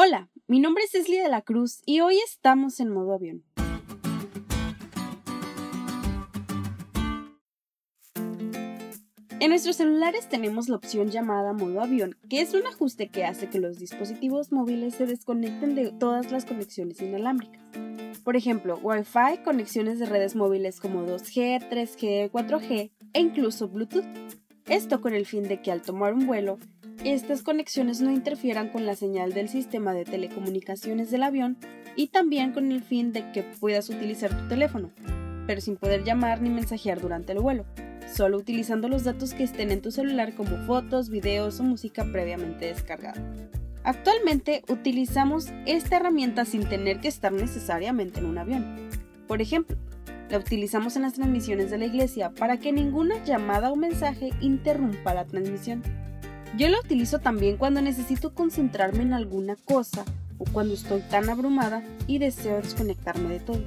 Hola, 0.00 0.30
mi 0.46 0.60
nombre 0.60 0.84
es 0.84 0.94
Leslie 0.94 1.20
de 1.20 1.28
la 1.28 1.42
Cruz 1.42 1.82
y 1.84 2.02
hoy 2.02 2.18
estamos 2.24 2.78
en 2.78 2.88
modo 2.88 3.14
avión. 3.14 3.42
En 9.40 9.48
nuestros 9.48 9.74
celulares 9.74 10.28
tenemos 10.28 10.68
la 10.68 10.76
opción 10.76 11.10
llamada 11.10 11.52
modo 11.52 11.80
avión, 11.80 12.16
que 12.30 12.40
es 12.40 12.54
un 12.54 12.64
ajuste 12.68 13.08
que 13.08 13.24
hace 13.24 13.50
que 13.50 13.58
los 13.58 13.80
dispositivos 13.80 14.52
móviles 14.52 14.94
se 14.94 15.06
desconecten 15.06 15.74
de 15.74 15.90
todas 15.90 16.30
las 16.30 16.44
conexiones 16.44 17.02
inalámbricas. 17.02 17.60
Por 18.22 18.36
ejemplo, 18.36 18.78
Wi-Fi, 18.80 19.42
conexiones 19.42 19.98
de 19.98 20.06
redes 20.06 20.36
móviles 20.36 20.78
como 20.78 21.04
2G, 21.06 21.68
3G, 21.68 22.30
4G 22.30 22.92
e 23.14 23.20
incluso 23.20 23.66
Bluetooth. 23.66 24.06
Esto 24.66 25.00
con 25.00 25.12
el 25.12 25.26
fin 25.26 25.42
de 25.42 25.60
que 25.60 25.72
al 25.72 25.82
tomar 25.82 26.14
un 26.14 26.28
vuelo, 26.28 26.60
estas 27.04 27.42
conexiones 27.42 28.00
no 28.00 28.10
interfieran 28.10 28.70
con 28.70 28.84
la 28.84 28.96
señal 28.96 29.32
del 29.32 29.48
sistema 29.48 29.92
de 29.94 30.04
telecomunicaciones 30.04 31.10
del 31.10 31.22
avión 31.22 31.56
y 31.94 32.08
también 32.08 32.52
con 32.52 32.72
el 32.72 32.82
fin 32.82 33.12
de 33.12 33.30
que 33.32 33.42
puedas 33.42 33.88
utilizar 33.88 34.36
tu 34.36 34.48
teléfono, 34.48 34.90
pero 35.46 35.60
sin 35.60 35.76
poder 35.76 36.04
llamar 36.04 36.42
ni 36.42 36.50
mensajear 36.50 37.00
durante 37.00 37.32
el 37.32 37.38
vuelo, 37.38 37.64
solo 38.12 38.38
utilizando 38.38 38.88
los 38.88 39.04
datos 39.04 39.32
que 39.32 39.44
estén 39.44 39.70
en 39.70 39.80
tu 39.80 39.90
celular 39.90 40.34
como 40.34 40.56
fotos, 40.66 41.08
videos 41.08 41.60
o 41.60 41.64
música 41.64 42.04
previamente 42.04 42.66
descargada. 42.66 43.22
Actualmente 43.84 44.64
utilizamos 44.68 45.46
esta 45.66 45.96
herramienta 45.96 46.44
sin 46.44 46.68
tener 46.68 47.00
que 47.00 47.08
estar 47.08 47.32
necesariamente 47.32 48.20
en 48.20 48.26
un 48.26 48.38
avión. 48.38 48.88
Por 49.26 49.40
ejemplo, 49.40 49.76
la 50.30 50.38
utilizamos 50.38 50.96
en 50.96 51.02
las 51.02 51.14
transmisiones 51.14 51.70
de 51.70 51.78
la 51.78 51.86
iglesia 51.86 52.30
para 52.30 52.58
que 52.58 52.72
ninguna 52.72 53.22
llamada 53.24 53.70
o 53.70 53.76
mensaje 53.76 54.30
interrumpa 54.40 55.14
la 55.14 55.24
transmisión. 55.26 55.82
Yo 56.56 56.68
la 56.68 56.80
utilizo 56.80 57.18
también 57.18 57.56
cuando 57.56 57.80
necesito 57.82 58.34
concentrarme 58.34 59.02
en 59.02 59.12
alguna 59.12 59.56
cosa 59.56 60.04
o 60.38 60.44
cuando 60.44 60.74
estoy 60.74 61.02
tan 61.02 61.28
abrumada 61.28 61.82
y 62.06 62.18
deseo 62.18 62.60
desconectarme 62.62 63.28
de 63.28 63.40
todo. 63.40 63.62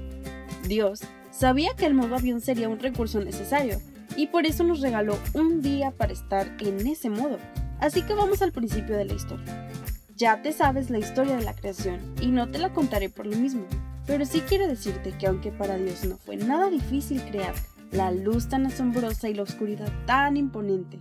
Dios 0.68 1.02
sabía 1.32 1.76
que 1.76 1.86
el 1.86 1.94
modo 1.94 2.16
avión 2.16 2.42
sería 2.42 2.70
un 2.70 2.80
recurso 2.80 3.20
necesario 3.20 3.80
y 4.16 4.28
por 4.28 4.46
eso 4.46 4.64
nos 4.64 4.82
regaló 4.82 5.18
un 5.34 5.62
día 5.62 5.92
para 5.92 6.14
estar 6.14 6.52
en 6.60 6.86
ese 6.88 7.10
modo. 7.10 7.38
Así 7.80 8.02
que 8.04 8.14
vamos 8.14 8.42
al 8.42 8.52
principio 8.52 8.98
de 8.98 9.06
la 9.06 9.14
historia. 9.14 9.70
Ya 10.16 10.42
te 10.42 10.52
sabes 10.52 10.90
la 10.90 11.00
historia 11.00 11.36
de 11.36 11.44
la 11.44 11.56
creación 11.56 12.00
y 12.22 12.28
no 12.28 12.50
te 12.50 12.60
la 12.60 12.74
contaré 12.74 13.10
por 13.10 13.26
lo 13.26 13.36
mismo, 13.38 13.66
pero 14.06 14.26
sí 14.26 14.42
quiero 14.42 14.68
decirte 14.68 15.14
que 15.18 15.28
aunque 15.28 15.52
para 15.52 15.78
Dios 15.78 16.04
no 16.06 16.18
fue 16.18 16.38
nada 16.38 16.70
difícil 16.70 17.22
crear 17.24 17.56
la 17.92 18.12
luz 18.12 18.48
tan 18.48 18.66
asombrosa 18.66 19.30
y 19.30 19.34
la 19.34 19.44
oscuridad 19.44 19.92
tan 20.06 20.38
imponente, 20.38 21.00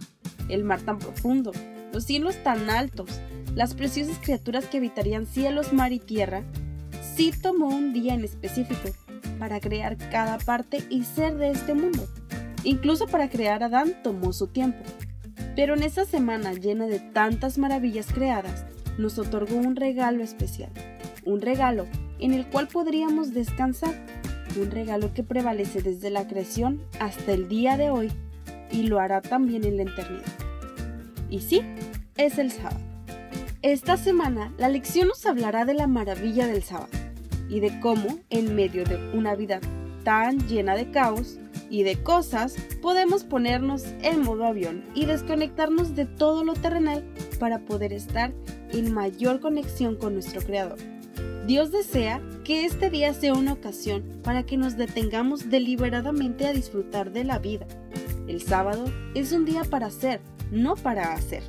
el 0.48 0.64
mar 0.64 0.80
tan 0.80 0.98
profundo, 0.98 1.52
los 1.92 2.04
cielos 2.04 2.36
tan 2.42 2.70
altos, 2.70 3.20
las 3.54 3.74
preciosas 3.74 4.18
criaturas 4.18 4.66
que 4.66 4.78
habitarían 4.78 5.26
cielos, 5.26 5.72
mar 5.72 5.92
y 5.92 5.98
tierra, 5.98 6.44
sí 7.16 7.32
tomó 7.32 7.68
un 7.68 7.92
día 7.92 8.14
en 8.14 8.24
específico 8.24 8.90
para 9.38 9.60
crear 9.60 9.96
cada 10.10 10.38
parte 10.38 10.84
y 10.90 11.04
ser 11.04 11.36
de 11.36 11.50
este 11.50 11.74
mundo. 11.74 12.06
Incluso 12.62 13.06
para 13.06 13.28
crear 13.28 13.62
a 13.62 13.66
Adán 13.66 13.94
tomó 14.02 14.32
su 14.32 14.46
tiempo. 14.46 14.84
Pero 15.56 15.74
en 15.74 15.82
esa 15.82 16.04
semana 16.04 16.52
llena 16.52 16.86
de 16.86 17.00
tantas 17.00 17.58
maravillas 17.58 18.12
creadas, 18.12 18.64
nos 18.98 19.18
otorgó 19.18 19.56
un 19.56 19.76
regalo 19.76 20.22
especial. 20.22 20.70
Un 21.24 21.40
regalo 21.40 21.86
en 22.18 22.34
el 22.34 22.46
cual 22.46 22.68
podríamos 22.68 23.32
descansar. 23.32 23.94
Un 24.60 24.70
regalo 24.70 25.14
que 25.14 25.22
prevalece 25.22 25.80
desde 25.80 26.10
la 26.10 26.26
creación 26.26 26.82
hasta 26.98 27.32
el 27.32 27.48
día 27.48 27.76
de 27.76 27.90
hoy 27.90 28.12
y 28.70 28.82
lo 28.84 29.00
hará 29.00 29.20
también 29.20 29.64
en 29.64 29.76
la 29.76 29.84
eternidad. 29.84 30.39
Y 31.30 31.40
sí, 31.40 31.62
es 32.16 32.38
el 32.38 32.50
sábado. 32.50 32.80
Esta 33.62 33.96
semana 33.96 34.52
la 34.58 34.68
lección 34.68 35.08
nos 35.08 35.24
hablará 35.26 35.64
de 35.64 35.74
la 35.74 35.86
maravilla 35.86 36.46
del 36.46 36.62
sábado 36.62 36.88
y 37.48 37.60
de 37.60 37.78
cómo, 37.80 38.18
en 38.30 38.54
medio 38.54 38.84
de 38.84 38.96
una 39.12 39.34
vida 39.34 39.60
tan 40.02 40.48
llena 40.48 40.74
de 40.74 40.90
caos 40.90 41.38
y 41.68 41.82
de 41.82 42.02
cosas, 42.02 42.56
podemos 42.80 43.24
ponernos 43.24 43.84
en 44.02 44.22
modo 44.22 44.44
avión 44.44 44.84
y 44.94 45.06
desconectarnos 45.06 45.94
de 45.94 46.06
todo 46.06 46.42
lo 46.42 46.54
terrenal 46.54 47.04
para 47.38 47.60
poder 47.60 47.92
estar 47.92 48.32
en 48.72 48.92
mayor 48.92 49.40
conexión 49.40 49.96
con 49.96 50.14
nuestro 50.14 50.40
Creador. 50.40 50.78
Dios 51.46 51.70
desea 51.70 52.20
que 52.44 52.64
este 52.64 52.90
día 52.90 53.12
sea 53.12 53.34
una 53.34 53.52
ocasión 53.52 54.20
para 54.22 54.44
que 54.44 54.56
nos 54.56 54.76
detengamos 54.76 55.50
deliberadamente 55.50 56.46
a 56.46 56.52
disfrutar 56.52 57.12
de 57.12 57.24
la 57.24 57.38
vida. 57.38 57.66
El 58.30 58.40
sábado 58.40 58.84
es 59.16 59.32
un 59.32 59.44
día 59.44 59.64
para 59.64 59.90
ser, 59.90 60.20
no 60.52 60.76
para 60.76 61.14
hacer, 61.14 61.42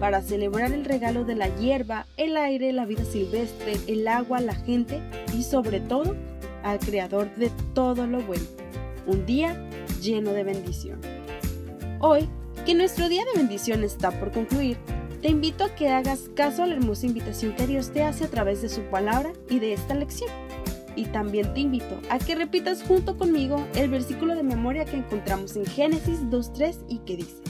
para 0.00 0.22
celebrar 0.22 0.72
el 0.72 0.84
regalo 0.84 1.24
de 1.24 1.36
la 1.36 1.46
hierba, 1.54 2.06
el 2.16 2.36
aire, 2.36 2.72
la 2.72 2.84
vida 2.84 3.04
silvestre, 3.04 3.74
el 3.86 4.08
agua, 4.08 4.40
la 4.40 4.56
gente 4.56 5.00
y 5.32 5.44
sobre 5.44 5.78
todo 5.78 6.16
al 6.64 6.80
creador 6.80 7.32
de 7.36 7.52
todo 7.74 8.08
lo 8.08 8.20
bueno. 8.22 8.42
Un 9.06 9.24
día 9.24 9.70
lleno 10.02 10.32
de 10.32 10.42
bendición. 10.42 11.00
Hoy, 12.00 12.28
que 12.64 12.74
nuestro 12.74 13.08
día 13.08 13.24
de 13.24 13.38
bendición 13.38 13.84
está 13.84 14.10
por 14.10 14.32
concluir, 14.32 14.78
te 15.22 15.28
invito 15.28 15.62
a 15.62 15.76
que 15.76 15.90
hagas 15.90 16.28
caso 16.34 16.64
a 16.64 16.66
la 16.66 16.74
hermosa 16.74 17.06
invitación 17.06 17.54
que 17.54 17.68
Dios 17.68 17.92
te 17.92 18.02
hace 18.02 18.24
a 18.24 18.28
través 18.28 18.62
de 18.62 18.68
su 18.68 18.80
palabra 18.90 19.32
y 19.48 19.60
de 19.60 19.74
esta 19.74 19.94
lección. 19.94 20.30
Y 20.96 21.04
también 21.04 21.52
te 21.54 21.60
invito 21.60 22.00
a 22.10 22.18
que 22.18 22.34
repitas 22.34 22.82
junto 22.82 23.16
conmigo 23.18 23.64
el 23.74 23.90
versículo 23.90 24.34
de 24.34 24.42
memoria 24.42 24.86
que 24.86 24.96
encontramos 24.96 25.54
en 25.54 25.66
Génesis 25.66 26.20
2.3 26.22 26.86
y 26.88 26.98
que 27.00 27.16
dice, 27.18 27.42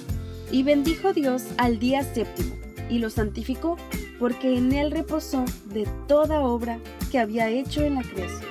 y 0.51 0.65
bendijo 0.65 1.13
Dios 1.13 1.45
al 1.57 1.79
día 1.79 2.03
séptimo, 2.03 2.57
y 2.91 2.99
lo 2.99 3.09
santificó, 3.09 3.77
porque 4.19 4.57
en 4.57 4.73
él 4.73 4.91
reposó 4.91 5.45
de 5.67 5.89
toda 6.09 6.41
obra 6.41 6.81
que 7.11 7.19
había 7.19 7.49
hecho 7.49 7.83
en 7.83 7.95
la 7.95 8.03
creación. 8.03 8.51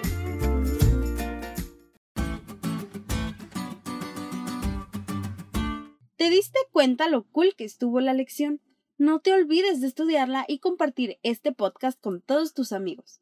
¿Te 6.16 6.30
diste 6.30 6.58
cuenta 6.72 7.10
lo 7.10 7.24
cool 7.26 7.54
que 7.56 7.66
estuvo 7.66 8.00
la 8.00 8.14
lección? 8.14 8.62
No 8.98 9.20
te 9.20 9.34
olvides 9.34 9.82
de 9.82 9.88
estudiarla 9.88 10.46
y 10.48 10.60
compartir 10.60 11.20
este 11.22 11.52
podcast 11.52 12.00
con 12.00 12.22
todos 12.22 12.54
tus 12.54 12.72
amigos. 12.72 13.22